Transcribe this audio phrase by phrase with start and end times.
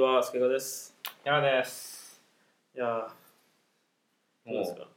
[0.00, 0.96] ちは、すけがです。
[1.26, 2.22] 山です。
[2.74, 4.88] いやー、どうですか？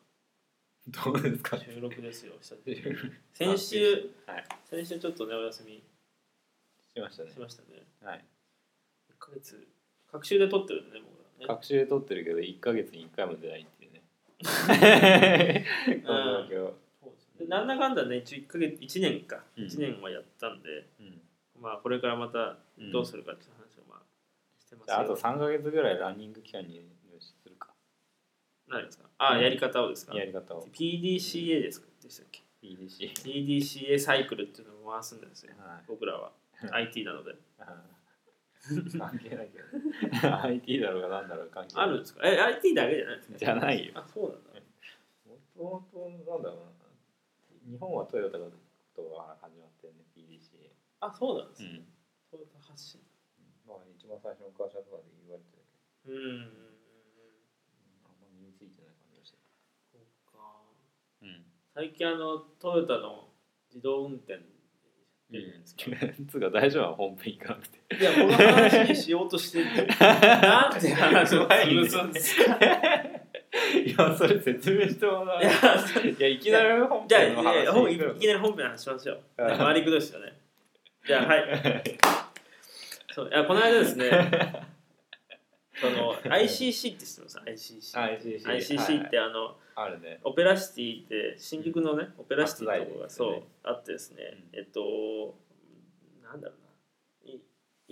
[0.88, 1.58] どうですか。
[1.60, 3.84] 収録ですよ、久しぶ 先週、
[4.26, 4.46] はい。
[4.64, 5.84] 先週ちょっとね、お休み
[6.94, 7.38] しましたねし。
[7.38, 7.84] ましたね。
[8.02, 8.24] はい。
[9.12, 9.68] 1ヶ月、
[10.10, 11.54] 隔週で撮ってるんでね、僕らね。
[11.54, 14.02] 学習で撮ってるけど、一ヶ月に一回も出ないっていうね。
[16.08, 16.74] この状況。
[17.02, 21.22] そうですでなんだかんだね、一応1ヶ月、1年か、うん1年はやったんで、うん。
[21.60, 23.63] まあ、これからまたうんどうするかって話
[24.82, 25.16] してますああとよ。
[25.18, 27.70] 三ヶ月ぐらいランニング期間に入試するか。
[28.68, 29.10] 何ですか？
[29.18, 30.16] あ、うんやり方をですか？
[30.16, 30.66] やり方を。
[30.68, 31.88] ?PDCA ですか？
[32.02, 33.14] でしたっけ？PDC。
[33.24, 35.84] ?PDCA サイクルっていうのを回すんですよ、はい。
[35.88, 36.32] 僕らは。
[36.72, 37.36] IT なので。
[38.98, 39.60] 関係ないけ
[40.28, 40.36] ど。
[40.44, 41.86] IT だろうがなんだろう関係ない。
[41.86, 42.22] あるんですか？
[42.28, 43.38] え、IT だけじゃないですか？
[43.38, 43.92] じゃないよ。
[43.96, 44.50] あ、そうなんだ。
[45.28, 45.88] もとも
[46.26, 46.58] となんだろう
[47.68, 47.72] な。
[47.72, 48.46] 日本はトヨタが
[48.96, 50.72] とは始まってるね、PDCA。
[51.02, 51.70] あ、そうなんですね。
[51.70, 51.86] うん。
[54.04, 56.12] 一番最初の会社とかで言われてるけど。
[56.12, 56.44] うん。
[58.04, 59.38] あんま身についてない感じがして
[59.92, 60.68] そうか。
[61.22, 61.48] うん。
[61.74, 63.30] 最近あの、トヨタの
[63.72, 64.44] 自動運転
[65.32, 65.84] 出るじゃないですか。
[66.30, 67.80] つうか大丈夫は本編行かなくて。
[67.96, 69.66] いや、この話にしようとしてる
[69.98, 72.58] なんで話を潰すんですか？
[73.74, 75.42] いや、それ説明してもらう。
[75.42, 75.46] い
[76.20, 79.22] やいきなり本編の話いきなり本編の話しましょう。
[79.38, 80.34] 回りくどいですよね。
[81.06, 81.84] じゃあ、はい。
[83.14, 84.10] そういやこの間ですね、
[85.80, 88.20] その ICC って知ってます ?ICC。
[88.20, 90.20] ICC ICC ってあの、あるね。
[90.24, 95.36] オペラシティって新宿のね、オペラシティってとこがそうあってですね、うえっと、
[96.24, 97.42] なんだろうな、い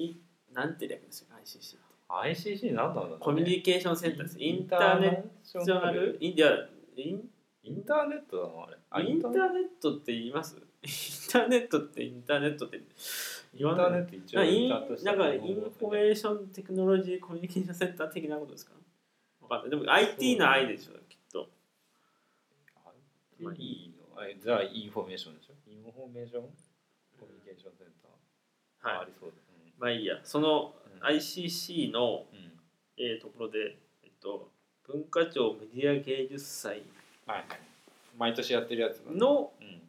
[0.05, 1.91] いなんて略ですよ、ICC って。
[2.09, 4.37] ICC なんだろうねコミュニケーションセンターです。
[4.39, 6.17] インターネシットナル？
[6.19, 7.29] インディアイン？
[7.63, 8.77] インターネットだな、あれ。
[8.89, 10.57] あインターネットって言います？
[10.83, 12.81] インターネットってインターネットって
[13.53, 18.73] インターネット一応ちゃんとしたなんかインフォメーションテクノロジーコミュニケーションセンター的なことですか？
[19.41, 19.69] わかんない。
[19.71, 21.49] でも IT の I でしょ、きっと。
[23.43, 25.53] あ I のあじゃあインフォメーションでしょ？
[25.67, 26.43] インフォメーション
[27.19, 29.07] コミュニケーションセンター、あはい。
[29.07, 29.35] りそうだ、
[29.79, 30.19] まあいいや。
[30.23, 31.07] そのうん。
[31.07, 32.51] ICC の、うんうん。
[32.97, 34.49] えーところで、えっと、
[34.87, 36.83] 文化庁メディア芸術祭。
[37.25, 37.45] はいはい。
[38.17, 39.81] 毎年やってるやつのうん。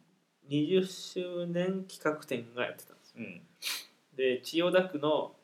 [0.49, 3.15] 20周年企画展がやってたんですよ。
[3.19, 3.41] うん
[4.15, 5.35] で千代田区の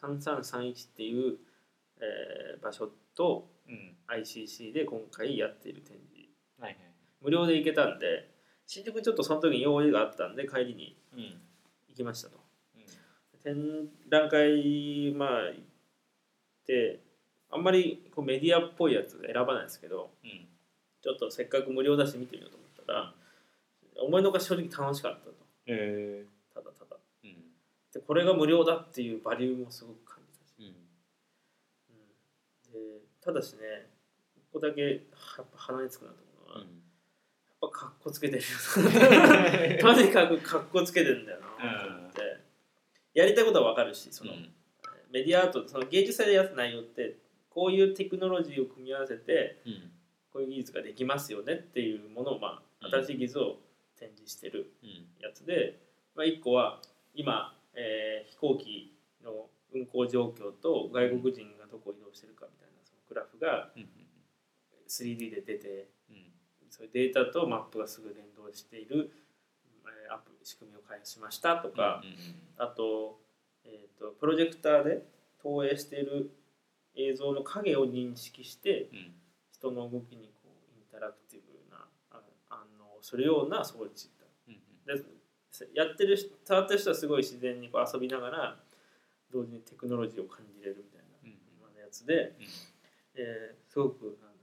[0.00, 1.36] 3331っていう、
[2.00, 3.96] えー場所とうん。
[4.06, 6.28] ICC で今回やっている展示。
[6.58, 6.78] はいはい。
[7.20, 8.30] 無料で行けたんで
[8.66, 11.20] 新宿ちょっとその時に用意があったんで帰りにうん。
[11.88, 12.38] 行きましたと。
[12.76, 13.40] うん。
[13.42, 15.62] 展覧会まあ行っ
[16.66, 17.00] て
[17.50, 20.46] あんまりこうメディアっぽいやつ選ばないですけどうん。
[21.02, 23.14] ちょっとせっかく無料だし見てみようと思ったら
[24.02, 25.34] 思いのほか正直楽しかったと。
[25.66, 26.28] えー。
[26.28, 26.33] うん
[27.94, 30.52] でこれが無料だっていうバリューもすごく感じたし。
[30.58, 30.66] うん。
[30.66, 32.72] うん。
[32.72, 33.60] でただしね
[34.52, 35.00] ここだけやっ
[35.34, 36.16] ぱ鼻につくなと
[36.46, 36.68] 思うのは、やっ
[37.60, 38.42] ぱかっこつけてる
[39.80, 41.46] とにかくかっこつけてるんだよな。
[41.82, 42.20] と思って、
[43.14, 44.32] やりたいことはわかるしその、
[45.10, 47.18] メディアアートその芸術祭でやった内容って
[47.48, 49.90] こういうテクノロジーを組み合わせてうん。
[50.32, 52.90] こういう技術ができますよねっていうものを、まあ、うん。
[52.90, 53.60] 新しい技術を
[53.96, 55.08] 展示してるうん。
[55.20, 55.80] やつで、
[56.14, 56.82] まあ、1個は
[57.14, 63.88] 今、えー飛行機の運航状況と外国人がどこを移動してるかみたいなそのグラフがうん
[64.88, 66.32] 3D で出てうん
[66.70, 69.10] そういうデータとマップがすぐ連動している
[69.86, 72.16] えーアプリ仕組みを開発しましたとか、うん
[72.56, 73.18] あと,、
[73.64, 75.06] えー、とプロジェクターで
[75.42, 76.30] 投影している
[76.94, 79.14] 映像の影を認識してうん。
[79.52, 82.20] 人の動きにこうインタラクティブなあ
[82.50, 84.26] 反応をするような装置だ。
[84.48, 84.54] うん。
[84.84, 85.02] で
[85.74, 88.56] やってる人触ってる人はすごい自然にこう遊びながら
[89.32, 91.80] 同時にテクノロジーを感じれるみたいなうん。
[91.80, 92.44] やつで、うん。
[93.16, 94.34] えーすごくなん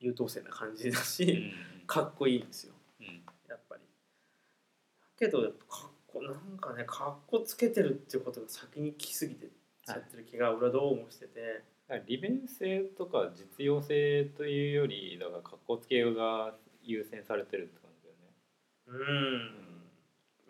[0.00, 1.52] 優等生な感じだうんし、
[1.86, 2.74] かっこいいんですよ。
[3.00, 3.06] うん。
[3.48, 3.82] やっぱり。
[3.82, 9.48] だけどやっぱかっこなんかねかっこつけてるっていうことが先に来すぎて
[9.84, 11.64] ちゃってる気が俺はどうもしてて、
[12.06, 19.06] 利便性とか実用性というよりだから格好つけが優先されてるって感じだよね。
[19.06, 19.67] うん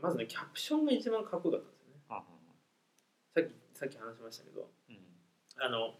[0.00, 2.00] まずねキャプションが一番かっこよかったんですよね。
[2.08, 2.22] あ
[3.34, 4.68] さっきさっき話しましたけど。
[4.88, 4.98] うん。
[5.60, 5.94] あの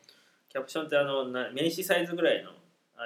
[0.48, 2.50] キャプションってあのな名刺サイズぐらいの
[2.96, 3.04] あ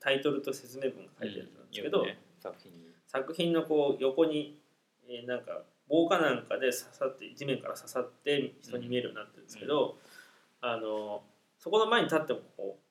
[0.00, 2.18] タイトルと説明文が書いてあるんですけど、よくね。
[2.38, 2.86] 作品に。
[3.06, 4.58] 作品のこう横に、
[5.08, 9.98] えーなんか棒かなんかで刺さって地面から刺さって人に見えるようになってるんですけど、
[10.60, 11.22] あの
[11.58, 12.82] そこの前に立ってもこう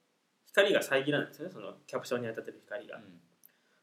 [0.47, 1.53] 光が遮らないんですよね。
[1.53, 2.99] そのキャプションに当たってる光が。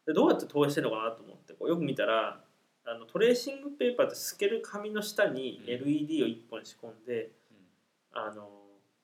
[0.07, 2.41] でどうやって投影してるのかなと思ってこうよく見たら
[2.85, 5.71] あのトレーシングペーパーって透ける紙の下にうん。
[5.71, 7.31] LED を1本仕込んで、
[8.13, 8.49] あの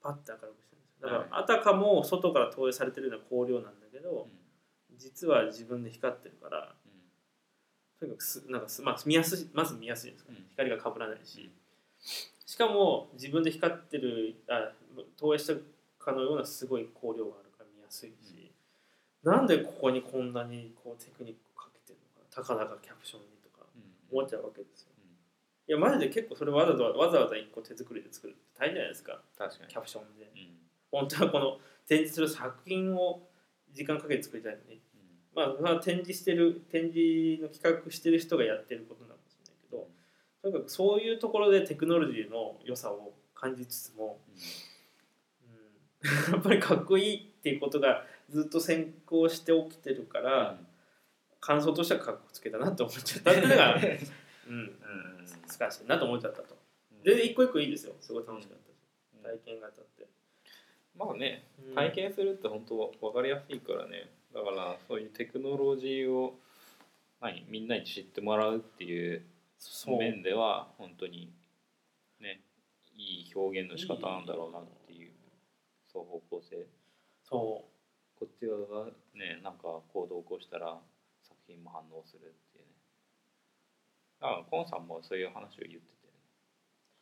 [0.02, 1.08] パッて明るくしてるんですよ。
[1.08, 4.28] だから、あたかも外から投影されてるような光量なんだけど、
[4.96, 6.75] 実は自分で光ってるから、
[8.00, 10.32] とにかくすなんかす、まあ、見やすいまず見やすいですか。
[10.32, 11.50] ね、光がかぶらないし、
[12.46, 14.72] しかも自分で光ってるあ
[15.16, 15.54] 投影した
[16.04, 18.52] かのようなすごい光量があるから見やすいし、
[19.24, 22.42] うん、なんでここにこんなにこうテクニックかけてるのかな。
[22.42, 23.38] たかだかキャプションに
[24.10, 24.88] 思っちゃうわけですよ。
[25.69, 29.20] いやマジで結構それわざわざわざわざ1個手作りで作るって大変じゃないですか。
[29.37, 29.69] 確かに。
[29.69, 30.49] キャプションで、うん、
[30.90, 33.28] 本当はこの展示する作品を
[33.72, 34.81] 時間かけて作りたいのに、
[35.37, 39.88] うん、まあ、展示してる展示の企画してる人がやってることなんですけど、
[40.40, 44.20] とにかくそういうところでテクノロジーの良さを感じつつも、
[46.02, 50.58] うん、 やっぱりかっこいいっていうことがずっと先行して起きてるから、
[51.48, 53.74] 感想としてはかっこつけたなって思っちゃったっていうのが、
[54.48, 54.78] うん、
[55.58, 56.54] 難しいなと思っちゃったと。
[57.02, 57.94] で一個一個いいですよ。
[58.00, 58.76] すごい楽しかったし、
[59.22, 60.06] 体験型って。
[60.94, 64.10] まあね体験するって本当分かりやすいからね。
[64.34, 66.38] だからそういうテクノロジーを
[67.22, 69.24] 何みんなに知ってもらうっていう。
[69.86, 71.32] 面では本当に
[72.20, 72.42] ね
[72.94, 75.12] いい表現の仕方なんだろうなっていう
[75.86, 76.66] 双方向性。
[77.24, 78.18] そう。
[78.20, 80.78] こっち側がねなんか行動を起こしたら
[81.48, 82.72] 作品も反応するっていうね。
[84.20, 86.12] あコンさんもそういう話を言ってて、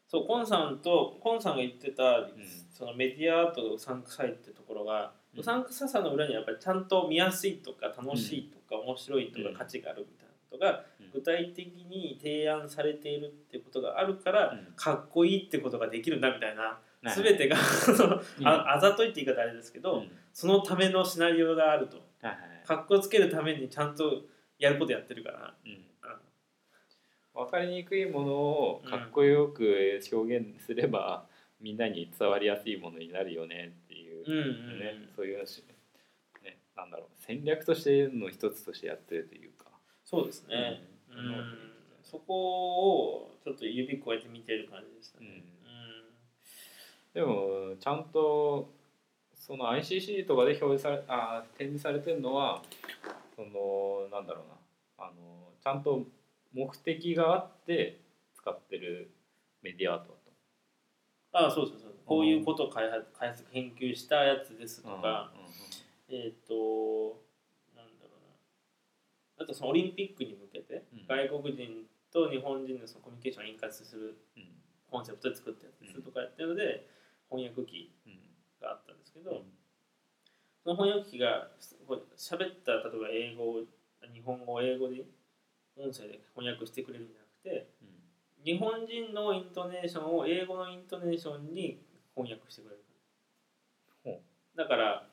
[0.07, 2.33] そうコンさんとコンさんが言ってた、うん、
[2.71, 16.79] そのメディアアートがうさんくさいってところが、うさんくささの裏にやっぱりちゃんと見やすいとか楽しいとか、面白いとか価値があるみたいなことが具体的に提案されているってことがあるから、かっこいいってことができるんだみたいな、
[17.15, 17.57] 全てが
[18.45, 21.99] ああざといって言い方あれですけど、そのためのシナリオがあると、
[22.67, 24.23] かっこつけるためにちゃんと
[24.59, 25.55] やることやってるから、
[27.35, 31.27] 分かりにくいものをかっこよく表現すれば、
[31.61, 35.09] みんなに伝わりやすいものになるよねっていう、ね。
[35.15, 35.39] そういう、
[36.43, 37.07] ね、なんだろう。
[37.19, 39.67] 戦略としての一つとしてやってるというか。
[40.05, 41.73] そうですね、うん。
[42.03, 45.43] そこをちょっと指こうやって見てる感じでしたね、
[47.13, 48.71] でもちゃんと
[49.35, 52.63] その ICC とかで表示されあ展示されてるのは
[53.37, 54.55] そのなんだろうな。
[54.99, 56.07] あのちゃんと
[56.55, 58.01] 目的があって
[58.35, 59.11] 使ってる
[59.63, 60.33] メディアアートだと。
[61.33, 65.33] ああそうそうそうこういうことを開発開発研究したやつですとか、
[66.09, 67.21] えっ、ー、と
[67.77, 69.45] なんだろうな。
[69.45, 74.17] あとそのオリンピックに向けて、外国人と日本人のそのコミュニケーションを円滑する
[74.89, 76.89] コンセプトで作ったやつですとかやってるので、
[77.29, 77.93] 翻訳機
[78.63, 79.43] があったんですけど、
[80.67, 81.47] その翻訳機が
[82.19, 83.63] 喋った例えば英語
[84.13, 85.05] 日本語を英語で
[85.79, 87.71] 音声で翻訳してくれるんじゃなくて、
[88.45, 91.79] 日本人のイントネーションを英語のイントネーションに
[92.17, 92.83] 翻訳してくれる。
[94.57, 95.07] だから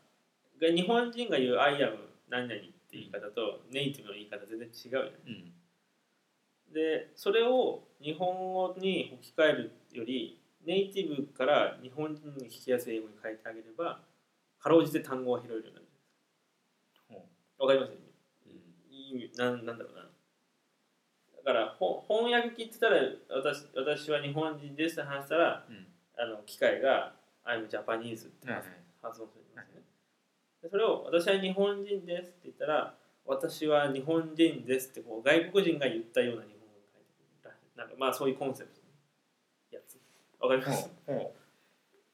[0.60, 1.98] 日本人が言う「I am
[2.30, 14.00] 何々」って言い方とネイティブの言い方全然違うじゃない、うん、でそれを日本語に置き換えるよりネイティブから日本人に聞きやすい英語に変えてあげれば
[14.64, 15.88] かろうじて単語が拾えるようになる。
[17.60, 17.92] わかります？
[17.92, 18.04] よね、
[18.46, 20.10] うん、いいなんなんだろうな。
[21.46, 27.16] だから翻訳機って言ったら私私は日本人ですって話したら、うん、あの機械が
[27.46, 28.48] 「I'm Japanese」って
[29.02, 29.84] 発音するんですね、
[30.62, 37.28] でそれを「私は日本人です」って言ったら「私は日本人です」ってこう外国人が言ったような日本語に書いてくる
[37.76, 38.88] なんかまあそういうコンセプトの
[39.72, 40.00] やつ。
[40.40, 40.90] わかります？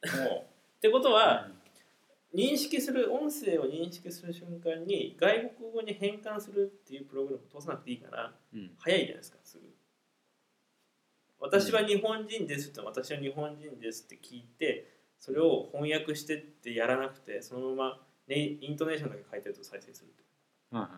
[0.03, 1.50] ってことは、
[2.36, 9.65] 認識する音声を認識する瞬間に外国語に変換するっていうプログラムを通さなくていいから、うん、早いじゃないですかすぐ。
[11.39, 20.09] 私は日本人ですって私は日本人ですって聞いてそれを翻訳してってやらなくてそのまま、ね、イントネーションだけ書いてると再生する
[20.71, 20.91] はいはい、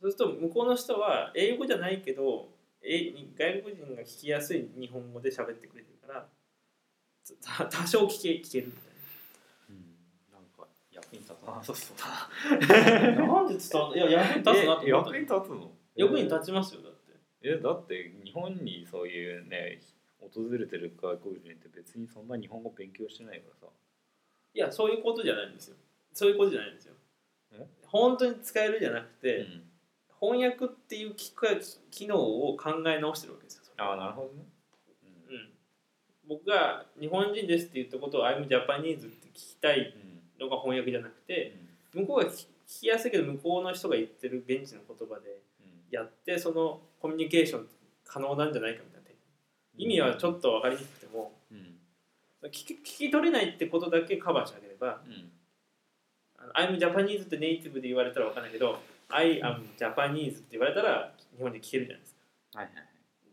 [0.00, 2.48] そうすると向こうの人は英語じゃないけど
[2.82, 6.28] え外国人が聞きやすい日本語で喋ってくれてるから
[7.68, 8.95] 多少聞け聞けるみたいな。
[11.46, 15.72] 役に立たなさそうだ なんで伝わいや役に立つなと役に立つの？
[15.94, 17.12] 役に立ちますよだって。
[17.42, 19.80] えだって日本にそういうね
[20.18, 23.72] 訪れてる外国人って別にそんな日本語勉強してないからさ。
[24.54, 25.76] いやそういうことじゃないんですよ。
[26.12, 26.94] そういうことじゃないんですよ。
[27.86, 29.62] 本当に使えるじゃなくて、うん、
[30.20, 31.32] 翻訳っていう機
[31.90, 34.44] 機能を考え直してるわけですよああなるほどね、
[35.28, 35.50] うん、うん、
[36.28, 40.05] 僕が日本人ですって言ったことを「I'm Japanese」って聞きたい、うん
[40.40, 41.56] のが翻訳じゃなくて、
[41.94, 45.40] 向こうが聞きやすいけど向こうの人が言ってる現地の言葉で
[45.90, 47.66] やってそのコミュニケーション
[48.04, 48.96] 可能なんじゃないかみたいな。
[49.78, 51.32] 意味はちょっと分かりにくくても、
[52.44, 55.00] 聞き聞き取れないってことだけカバーしてあげれば
[56.54, 58.78] I'm Japanese ってネイティブで言われたら分かんないけど
[59.08, 62.58] I am Japanese って言われたら日本で聞けるじゃないですか。
[62.58, 62.86] はいはいはい。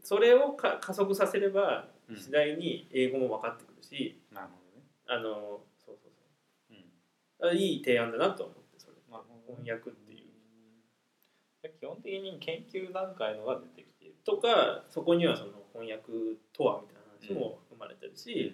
[0.04, 2.18] それをか加速させればうん。
[2.18, 4.86] 次第に英語も分かってくるし、なるほどね。
[5.08, 6.12] あのそうそう
[6.72, 6.84] うんそう
[7.33, 8.94] あいい提案だなと思ってそれ。
[9.12, 10.20] なるほど翻訳っていう。
[11.80, 14.16] 基本的に研究段階のが出てきている。
[14.24, 16.12] とかそこにはその翻訳
[16.54, 18.54] とはみたいな話も含まれてるし、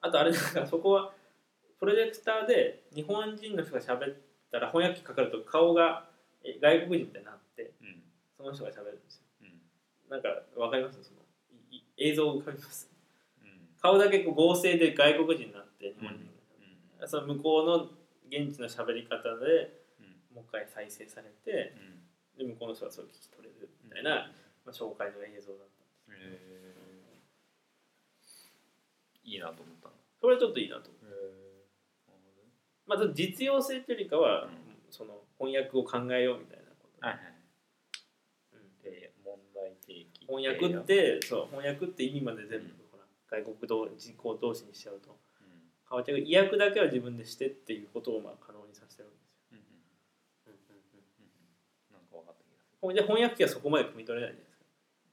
[0.00, 1.12] あとあれだからそこは
[1.78, 4.16] プロジェクターで日本人の人が喋っ
[4.50, 6.08] たら翻訳機かかると顔が
[6.44, 7.86] え外国人ってなってうん。
[7.88, 8.02] うん
[8.38, 9.22] その人が喋るんですよ。
[9.42, 9.60] うん。
[10.08, 11.02] なんかわかります？
[11.02, 11.18] その
[11.96, 12.88] 映像浮かびます。
[13.42, 13.48] うん。
[13.82, 17.00] 顔だけこう合成で外国人になって日本人うん。
[17.00, 17.90] が、その向こうの
[18.28, 20.36] 現地の喋り方でうん。
[20.36, 21.74] もう一回再生されて
[22.36, 24.30] で向こうの人はそれを聞き取れるみたいな、
[24.64, 29.30] まあ、紹介の映像だったんですへー。
[29.30, 31.04] いいなと思ったそれはちょっといいなと思う。
[31.04, 31.08] へ
[32.86, 34.50] まあ、実用性というよりかは、うん。
[34.90, 37.34] その翻訳を考えようみたいなこと、はいはい。
[38.54, 38.82] うん。
[38.82, 40.26] で問題提起。
[40.26, 45.18] 翻訳ってそう翻訳って意味まで全部、うんほら外国同人口同士にしちゃうと
[45.90, 51.96] うん変わっちゃう意訳だけは自分でしてっていうことをまあ可能にさせてるんですよ、うんうんうんうんうんうん。
[51.96, 54.64] なんか分かった気がすほんで翻訳機はそこまで汲み取れないじゃないですか、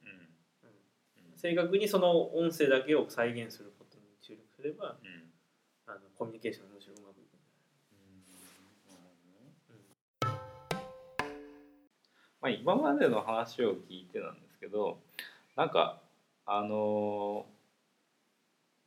[0.04, 0.28] るうん。
[0.68, 1.32] うん。
[1.32, 1.38] うん。
[1.40, 5.32] 正確にその音声だけを再現することに注力すればうん。
[5.88, 7.40] あのコミュニケーションがむしろうまくいくん。
[7.40, 7.40] じ
[12.42, 14.42] まあ、今までの話を聞いてなん。
[14.42, 15.00] ですけど
[15.56, 15.70] なん。
[15.70, 16.02] か
[16.46, 17.55] あのー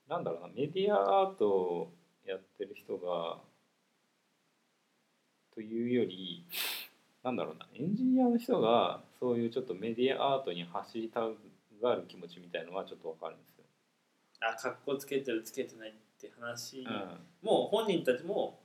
[0.08, 1.92] なんだろうなメディアアートを
[2.26, 3.38] やってる人が
[5.54, 6.46] というより
[7.22, 11.20] なんだろうなエンジニアの人がそういうちょっとメディアアートに走りた
[11.82, 13.64] がる気持ちみたいのはちょっとわかるんですよ。
[14.40, 18.58] あ格好つけてるつけてないって話、うんもう本人たちも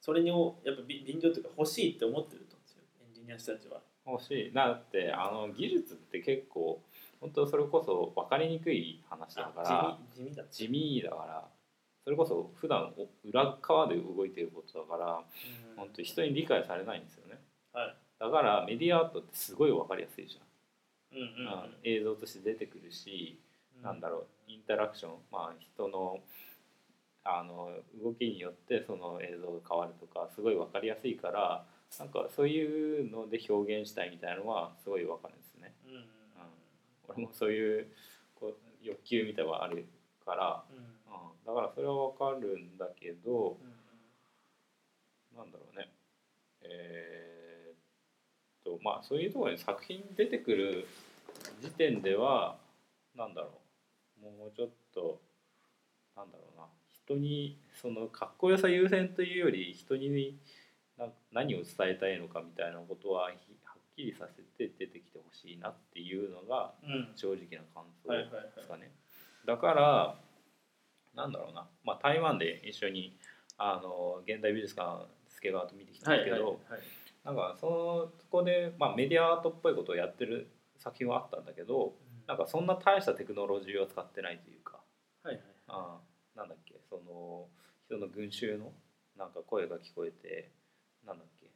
[0.00, 3.80] それにをやっぱび便乗というか欲しいって思ってると思うんですよエンジニアの人たちは。
[4.06, 6.80] 欲しいだってあの技術って結構
[7.20, 11.48] 本当それこそ分かりにくい話だからあ地味地味だ地味だから
[12.04, 15.24] それこそ普段お裏側で動いてることだからうん。
[15.76, 17.38] 本当人に理解されないんですよね。
[17.72, 17.96] はい。
[18.18, 20.38] だからメディアアートってすごい分かりやすいじ
[21.12, 21.18] うん。
[21.18, 21.70] うんうんうん。
[21.84, 23.38] 映像として出てくるし、
[23.76, 23.82] うん。
[23.82, 26.18] なんだろうインタラクションまあ人の
[27.22, 27.70] あの
[28.02, 31.64] 動きによってその映像が変わるとかすごい分かりやすいから
[31.98, 35.74] なんかそういうので表現したいみたいなのはすごい分かるんですね。
[35.86, 36.19] うんうん
[37.10, 37.86] 俺もそういう
[38.34, 39.86] こう欲求みたいなのがある
[40.24, 40.76] から、うん。
[40.76, 40.84] うん、
[41.46, 43.58] だからそれは分かるんだけど
[45.32, 45.92] うんなんだろうね。
[46.62, 50.86] えーっとまあそういうところに作品に出てくる
[51.60, 52.58] 時点では
[53.16, 53.60] なんだろ
[54.22, 54.24] う。
[54.24, 55.20] もうちょっと
[56.16, 56.66] なんだろうな。
[57.04, 60.38] 人にそのかっこよさ優先というより人に
[60.96, 63.32] な何を伝えたいのかみたいなことは
[63.96, 67.12] きりさせて出てきてほしいなっていうのがうん。
[67.16, 68.92] 正直な感想ですかね。
[69.46, 70.16] だから
[71.14, 73.16] なんだろうな、まあ、台湾で一緒に
[73.58, 76.60] あの現代美術館助川と見てきたんですけど、
[77.24, 81.94] なんかそのそこで、まあ、メディアアートっぽいことをやってる作品はあったんだけど
[82.26, 84.80] なんかそんな大したテクノロジーを使ってないというか
[85.22, 85.44] はいはい。
[85.68, 87.48] あーなんだっけその
[87.86, 88.72] 人の群衆の
[89.16, 90.52] なんか声が聞こえて
[91.06, 91.50] なんだっけ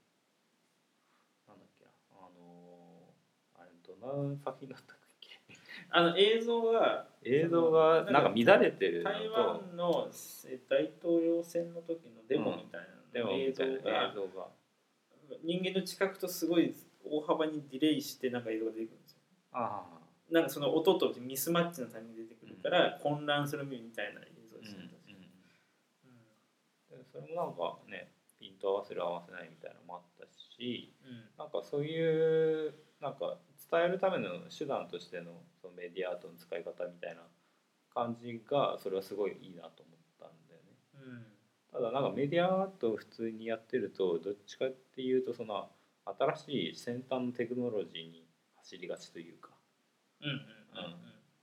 [1.48, 1.90] なんだっけな
[3.56, 3.64] あ
[4.06, 5.40] のーあれどんな作品だったっけ？
[5.90, 10.08] あの映像が映像がなんか乱れてるの台と湾の
[10.46, 12.80] え大統領選の時のデモみたい
[13.14, 14.12] なの映像みたいなが。
[14.12, 14.48] 映像が。
[15.42, 19.18] 人間の近くとすごい大幅にディレイしてなんか映像が出てくるんですよ。
[19.52, 19.82] あ
[20.30, 24.90] なんかその音とミスマッチのタイミングで出てくるから混乱するみたいな映像あ、ですね、
[26.90, 31.28] でそれもなんかねピント合わせる合わせないみたいなのもあったしうん。
[31.38, 33.38] なんかそういうなんか
[33.74, 37.22] 伝えるための手段としてのそのメディアアートの使い方みたいな
[37.92, 40.72] 感じがそれはすごいいいなと思ったんだよね。
[40.94, 41.26] うん。
[41.72, 45.68] ただなんかメディアアートを普通にやってるとどっちかっていうとその
[46.04, 48.24] 新しい先端のテクノロジーに
[48.58, 49.50] 走りがちというか。
[50.22, 50.38] うんうん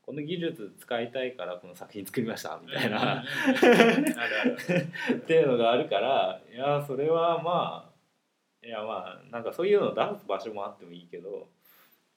[0.04, 3.24] この技術使いたいからこの作品作りましたみたいな。
[3.24, 7.88] っていうのがあるからいやそれはま
[8.64, 11.48] あいやまあなんかそういうのを出す場所もあってもいいけど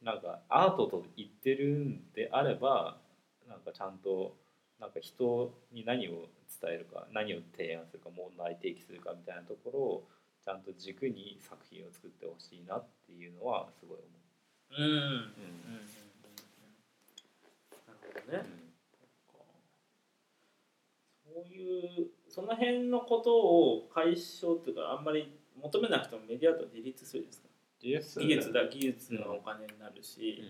[0.04, 2.98] なんかアートと言ってるんであれば
[3.48, 4.36] なんかちゃんと
[4.78, 6.28] なんか人に何を
[6.60, 10.04] 伝えるか何を提案するか問題提起するかみたいなところを
[10.44, 14.06] ちゃんと軸に作品を作ってほしいなっていうのはすごい思
[14.78, 14.82] う。
[14.82, 14.84] ん。
[14.84, 14.90] うん。
[14.90, 14.98] うん。
[14.98, 15.00] うん。
[15.00, 15.16] う。
[15.72, 15.88] ん。
[17.86, 18.44] なるほどね
[21.26, 21.34] うん。
[21.34, 22.08] そういう
[22.46, 25.04] の辺のことを解消っていうかあん。
[25.04, 27.48] まり求めなくてもメディアと自立するですか
[27.84, 28.52] 技術。
[28.52, 30.40] だ技術のお金になるし、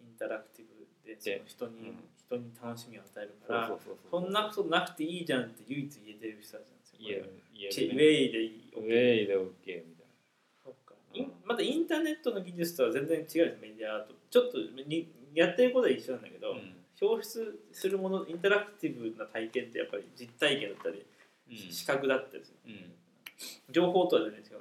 [0.00, 3.78] インタラクティブでその人に、人に楽しみを与えるから
[4.10, 7.00] そんなことなくていいじゃんって唯一言えてる人たちなんですよ。
[7.00, 8.72] いやウェイでいい。
[8.74, 9.82] ウェイで OK みたいな。
[10.64, 10.94] そっか。
[11.44, 14.14] またインターネットの技術とは全然違うんですメディアと。
[14.30, 16.56] ちょっとにやってることは一緒なんだけど、
[17.00, 21.06] 表出するものインタラクティブな体験ってやっぱり実体験だったり、
[21.70, 22.74] 視覚だったりする、
[23.70, 24.60] 情報とは全然違う、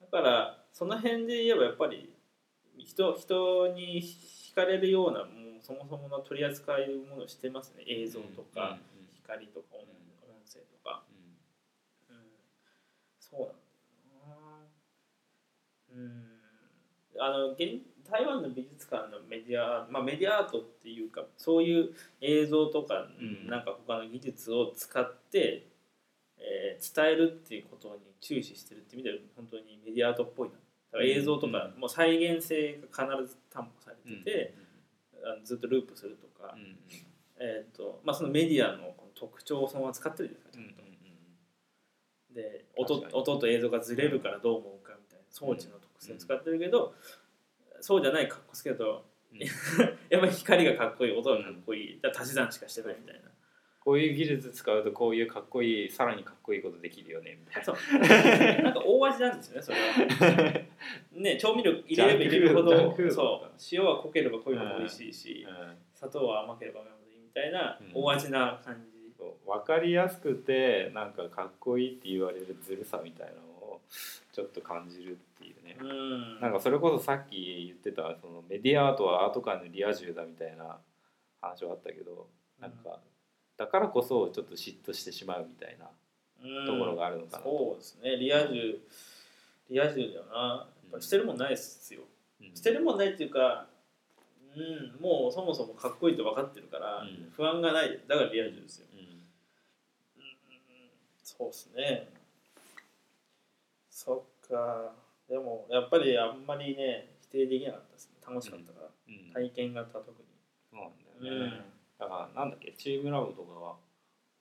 [0.00, 2.12] だからその辺で言えばやっぱり
[2.76, 7.84] 人人に惹かれるようなもうそもそもの取り扱いものをしてますね。
[7.86, 8.76] 映像とか、
[9.22, 9.86] 光とか音
[10.44, 11.04] 声とか、
[12.10, 12.16] うん。
[13.20, 14.66] そうなんだな。
[15.94, 16.34] うん。
[17.18, 21.90] あの現台湾の美術館のメディア、まあ、メディアアートっていうかそういう
[22.20, 25.66] 映像とか、うん、なんか他の技術を使って、
[26.38, 30.56] えー、伝えるっていうことに注視してるって意味では本当にメディアアートっぽいな
[31.02, 34.54] 映像とか、もう再現性が必ず担保されてて、
[35.38, 36.76] うん、ずっとループするとか、うん、
[37.38, 40.84] えーとまあ、そのメディアの特徴をそのまま使ってるじゃないですかちゃんと。
[42.34, 46.94] で音音と映像がずれるからどう思うかみたいな装置の特性を使ってるけど、
[47.80, 49.38] そうじゃないかっこつけど、うん、
[50.10, 53.30] やっぱり光がかっこいい音がかっこいい、うん、足し算しかしてないみたいな。
[53.84, 57.64] こういう技術使うとこういうかっこいいさらにかっこいいことできるよねみたいな。
[57.64, 57.76] そう。
[58.64, 60.60] なんか大味なんですよねそれは。
[61.12, 63.50] ね調味料入れれば入れるほどそう。
[63.70, 68.90] 塩は濃ければ濃いほど美味しいし、うん、砂糖は甘ければ甘いほどいいみたいな大味な感じ、
[69.22, 73.82] うん、分かりやすくてなんかかっこいいって言われるずるさみたいなのを
[74.32, 80.78] ちょっと感じるっていうね、うん、なんかそれこそさっき言ってたそのメディアアートはアート界のリア充だみたいな
[81.42, 83.00] 話はあったけどなんか
[83.56, 85.86] だからこそちょっと嫉妬してしまうみたいな
[86.66, 88.16] ところがあるのかなそうですね。
[88.16, 88.80] リア充
[89.70, 90.66] リア充だよな。
[90.82, 92.02] やっぱしてるもんないですよ、
[92.40, 93.66] うん、してるもんないっていうか
[94.56, 97.02] うんもうそもそもかっこいいと分かってるから、
[97.34, 98.00] 不安がない。
[98.06, 99.22] だからリア充ですよ、うん、うん、
[101.22, 102.08] そうですね。
[103.90, 104.92] そっか。
[105.28, 108.14] でもやっぱりあんまりね否定できなかったですね。
[108.26, 110.16] 楽しかったから、うん、体験型特に。
[110.70, 111.64] そうなんだよね、
[111.98, 113.76] だからなんだっけチームラボとかは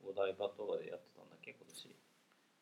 [0.04, 1.96] お台場とかでやってたんだっけ今年。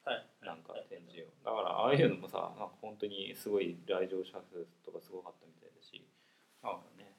[0.04, 0.26] はい。
[0.46, 1.32] なんか展示を。
[1.46, 6.06] だからああいうのもさなんか本当にすごい来場者数とかすごかったみたいだし
[6.62, 7.14] だからね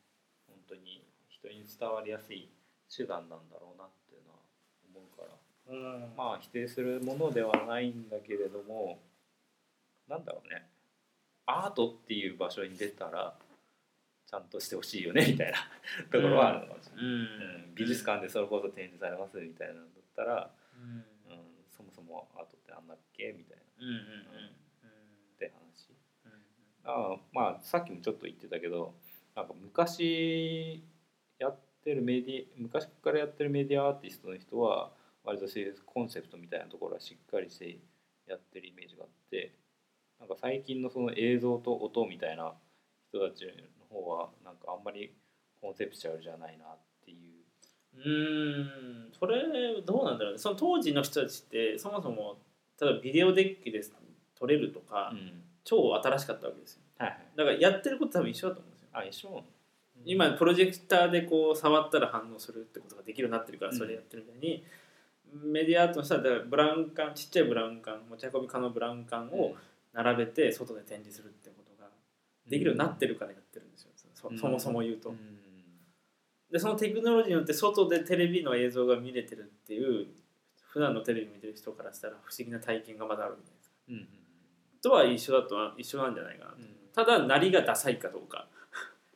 [0.47, 2.49] 本当に人に伝わりやすい
[2.91, 4.43] 手段なんだろうなっていうのは
[4.91, 8.99] 思うから、うん、まあ否定するものではないんだけれども
[10.09, 10.67] なんだろうね。
[11.47, 13.35] アートっていう場所に出たら
[14.33, 15.59] ちゃんとしてほしいよねみたいな。
[16.11, 17.09] ところはあるのかもしれない、う
[17.68, 21.05] ん、美術館でそれこそ展示されますみたいなのだったら、うん、
[21.77, 23.35] そもそもアートってあんだっけ？
[23.37, 23.97] みたいな、うん
[25.37, 25.92] って話、
[26.85, 28.95] あまあさっきもちょっと言ってたけど
[29.37, 30.83] なんか昔
[31.38, 34.92] やってるメディ昔からやってるメディアアーティストの人は
[35.25, 35.47] 割と
[35.85, 37.79] コンセプトみたいなところはしっかりして
[38.27, 39.53] やってるイメージがあって
[40.18, 42.55] なんか最近のその映像と音みたいな
[43.11, 43.51] 人たちの
[43.93, 45.15] 方はなんかあんまり
[45.61, 47.43] コンセプチュアルじゃないなっていう。
[47.95, 48.11] う
[49.09, 49.13] ん。
[49.19, 49.43] それ
[49.83, 50.39] どうなんだろうね。
[50.39, 52.39] その当時の人たちってそもそも
[52.81, 53.81] 例えばビデオデッキで
[54.39, 58.89] 撮れるとか、うん、超新しかったわけですよ、はいはい、だからやってること多分一緒だと思うんですよ。
[58.93, 59.45] あ一緒
[60.05, 64.65] 今プロジェクターでこう触ったら反応するってことができるようになってるからそれやってるみたいに、
[65.45, 69.55] うん、メディアアートの人はブラウン管ちっちゃいブラウン管持ち運び可能ブラウン管を
[69.93, 71.62] 並べて外で展示するってこと。
[71.62, 71.62] が
[72.53, 75.15] できるようになってるからやってるんですよそそもそも言うと。
[76.51, 80.09] でそのテクノロジーによって外でテレビの映像が見れてるっていう
[80.69, 83.75] 普段のテレビ見てる人からしたら不思議な体験がまだあるじゃないですか。
[83.88, 84.09] うんうん、
[84.83, 86.57] とは一緒だとは一緒なんじゃないかなと。
[86.59, 88.47] うん、ただなりがダサいかどうか。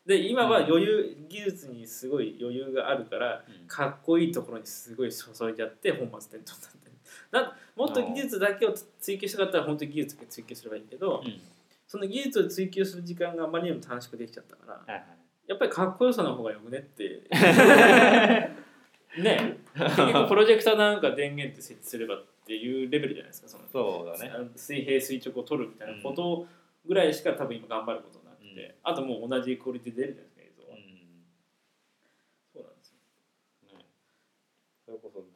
[0.06, 6.96] で今は余裕、技術にすごい余裕があるから、かっこいいところにすごい注いじゃって本末転倒になってる。
[7.32, 11.40] なもっと技術だけを追求したかったら本当に技術だけ追求すればいいけど、うん、
[11.86, 15.06] その技術を追求する時間があまりにも短縮できちゃったから、はいはい、
[15.46, 17.22] やっぱりかっこよさの方がよくねって。
[19.22, 19.58] ね。
[19.74, 24.50] 結局プロジェクターなんか電源って設置すればっていうレベルじゃないですかそのそうだね。
[24.56, 26.46] 水平垂直を取るみたいなこと
[26.86, 30.35] ぐらいしか多分今頑張ることになって、うん、あともう同じクオリティ出るじゃないですか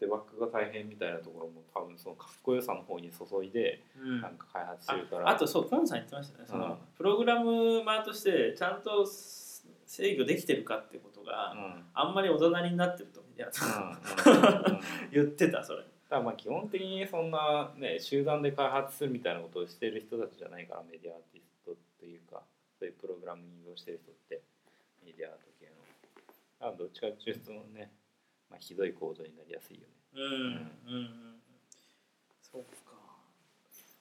[0.00, 3.82] デバッグが大変みたいなところも多分そのかっこよさの方に注いで
[4.22, 6.44] なんか開発してるから、うん、あとそうポンさん言ってましたね。
[6.48, 11.54] その、プログラムマーとしてちゃんと制御できてるかっていうことが、
[11.92, 13.20] あんまり大人になってると
[15.12, 15.84] 言ってたそれ。
[16.08, 22.42] だまあ基本的にそんなね集団で開発するみたいなことをしてる人たちじゃないからメディアアーティストというか
[22.78, 24.42] そういうプログラミングをしてる人って
[25.04, 27.92] メディアアート系のあどっちかっていうとね、
[28.50, 29.86] まあ、ひどい行動になりやすいよね。
[30.14, 31.40] うんうんうん
[32.42, 32.90] そうか。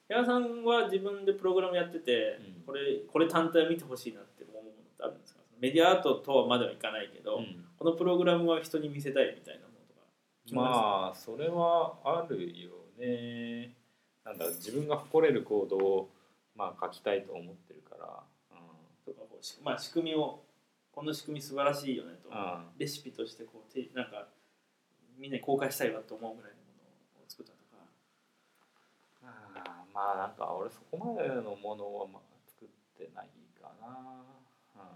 [0.08, 5.40] 矢さんは自分でプログラムやってて、うん、これこれ単体見てほしいなって思うものってあるんですか？
[5.60, 10.00] メディアアートとはまではいかないけど、うん、このプログラムは人に見せたいみたいなものとか
[10.52, 13.74] まあそれはあるよね。
[14.24, 16.10] なんだ自分が誇れるコードを
[16.56, 19.26] まあ書きたいと思ってるから、うん、とか
[19.62, 20.42] まあ仕組みを
[20.90, 22.30] この仕組み素晴らしいよねと、
[22.76, 24.26] レシピとしてこうなんか
[25.20, 26.72] みんなに公開したいわと思うぐらいのも
[27.20, 27.84] のを作ったとか。
[29.22, 33.28] あまあなんか俺そこまでのものはまあ作ってない
[33.60, 34.88] かな、うん、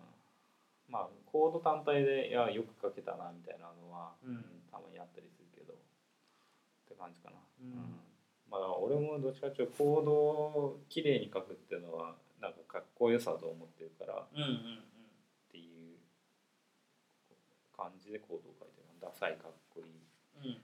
[0.88, 5.74] まあコード単体でいやよく書けたなみたいなのは、うん、たまにあったりするけど。
[5.74, 5.76] っ
[6.88, 8.00] て感じかな、うん、
[8.50, 14.84] まあ俺もどっちかっていうとコードをきれいに書くっていうのはなんかかっこよさと思ってるから、うんうんうん。
[17.76, 18.84] 感じでコードを書いてる。
[19.02, 19.84] ダサいかっこいい、
[20.44, 20.58] うんうん、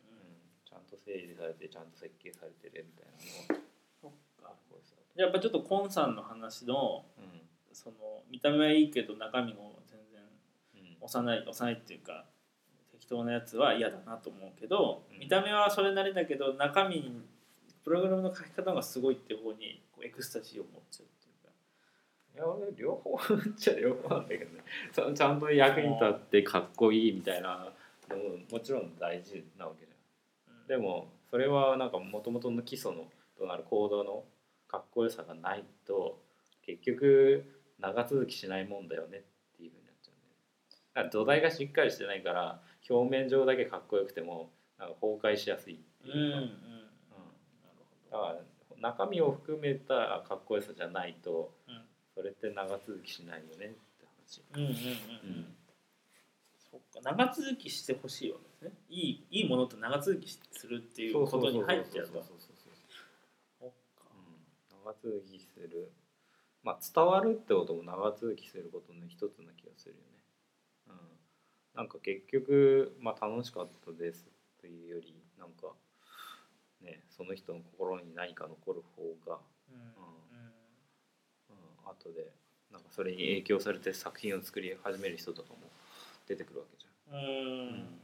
[0.64, 0.81] ちゃん。
[0.90, 3.07] と整理されてちゃんと設計されてるみたい
[3.49, 3.61] な
[4.05, 4.11] の
[4.43, 4.51] が
[5.16, 7.97] やっぱちょっとコンさんの話の、うん、その
[8.31, 12.25] 見た目はいいけど中身も全然幼い幼いっていうか
[12.90, 17.23] 適当なやつは嫌だなと思うけど、うん、見た目はそれなりだけど中身
[17.85, 21.07] プログラムの書き方がすごいっていう方にこうエクスタシーを持っちゃう
[22.35, 23.19] いや俺両方
[23.59, 24.62] じゃ両方なんだけどね。
[24.93, 27.73] ちゃんと役に立ってかっこいいみたいなの
[28.14, 33.07] ももちろん大事なわけじゃん、うん、でもそれはなんかもともとの基礎の
[33.38, 34.25] となる行動の
[34.68, 36.20] かっこよさがないと
[36.64, 37.44] 結局
[37.81, 40.12] 長続きしないもんだよねっていうふうになっちゃ
[41.01, 41.11] うんで。
[41.11, 46.33] 土台がしっかりしてないから表面上だけかっこよくてもなんか崩壊しやすいっていう。
[46.33, 46.51] か、うんうんうん、
[48.11, 48.37] だから
[48.81, 51.83] 中身を含めたかっこよさじゃないと、うん。
[52.14, 54.42] それって長続きしないよねって話。
[54.55, 55.55] うんうんうん、うん、
[57.02, 58.72] 長続きしてほしいわけですね。
[58.88, 62.12] いいいいものと長続きするっていうことに入っちゃうと
[64.85, 65.92] 長続きする。
[66.62, 70.22] まあ伝わるってことも長続きすることの一つな気がするよね。
[70.88, 70.96] うん、
[71.74, 74.28] なんか結局、まあ、楽しかったです
[74.61, 75.72] というよりなんか
[76.83, 79.38] ねその人の心に何か残る方が、
[79.70, 79.90] うん、うん。
[81.90, 82.33] 後で
[82.70, 85.59] なんかそれに影響されて作品を作り始める人とかも
[86.31, 87.19] 出てくるわけじゃん。
[87.19, 88.01] うん、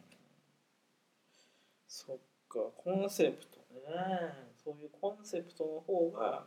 [1.87, 2.17] そっ
[2.49, 2.59] か。
[2.77, 4.51] コンセプトね。
[4.57, 6.45] そういうコンセプトの方が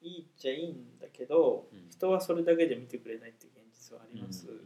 [0.00, 4.62] いいっちゃいいんだけど、うん、人はそれだけで見てくれないって現実はあります、うんうん、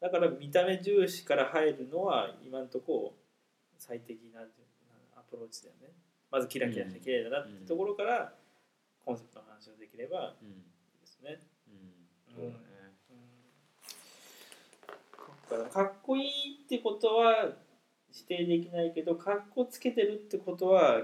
[0.00, 3.16] だから見た目重視から入るのは今んとこ
[3.76, 4.42] 最適な
[5.16, 5.88] アプローチだよね。
[6.30, 8.32] まずキラキラして綺麗だなってところから、
[9.04, 11.40] コンセプトの話をできればいいですね。
[12.36, 12.44] うん。
[12.44, 12.56] うん、
[15.70, 16.30] かっこいい
[16.64, 17.52] ってことは
[18.10, 21.02] 否定できないけどかっこつけてるってことは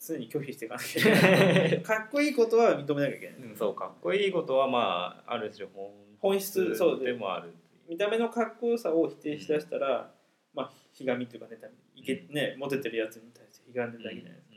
[0.00, 1.82] 常に拒否していかなきゃいけない。
[1.84, 7.52] かっこいいことは認めなきゃいけない、うん、そうかっこいいことはまあある種本本質そうでもある。
[7.88, 10.06] 見た目のかっこよさを否定しだしたら、うん、
[10.54, 11.58] まあひがみというかね
[11.94, 14.48] いけ、ねモテてるやつに対してひがんでるだけじゃないです。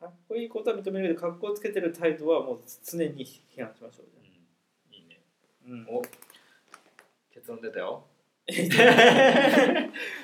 [0.00, 5.22] か、かっこいいことは認めるけどかっこつけてる態度はもう常に批判しましょう、うん、いいね、
[5.66, 6.02] うん、お
[7.44, 8.06] 結論出たよ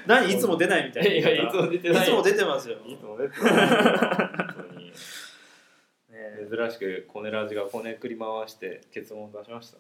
[0.07, 0.33] 何？
[0.33, 1.11] いつも出ないみたいな。
[1.11, 2.03] いや、いつも出てない。
[2.03, 2.79] いつも出てますよ。
[2.87, 3.49] いつも出てます
[6.11, 9.79] ね、珍しくコネラジがこねくり回して結論を出しました。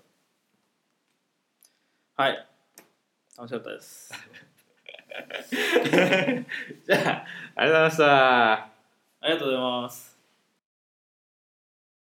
[2.22, 2.46] はい。
[3.37, 4.12] 楽しかったです。
[6.87, 7.24] じゃあ、
[7.57, 8.53] ありがとうございました。
[8.53, 8.70] あ
[9.22, 10.10] りがとうございます。